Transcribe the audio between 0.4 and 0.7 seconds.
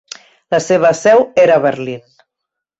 La